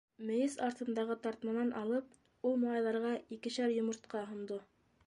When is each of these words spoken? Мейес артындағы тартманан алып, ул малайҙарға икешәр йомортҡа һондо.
Мейес 0.27 0.55
артындағы 0.67 1.17
тартманан 1.25 1.69
алып, 1.83 2.17
ул 2.51 2.59
малайҙарға 2.65 3.13
икешәр 3.39 3.79
йомортҡа 3.79 4.27
һондо. 4.35 4.61